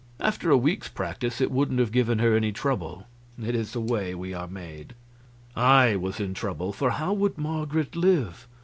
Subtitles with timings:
[0.19, 3.05] After a week's practice it wouldn't have given her any trouble.
[3.39, 4.95] It is the way we are made.
[5.55, 8.47] I was in trouble, for how would Marget live?